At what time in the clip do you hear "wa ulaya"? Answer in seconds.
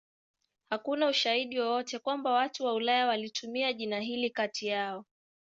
2.65-3.07